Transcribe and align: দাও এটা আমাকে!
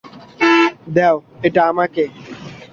দাও 0.95 1.15
এটা 1.47 1.61
আমাকে! 1.71 2.03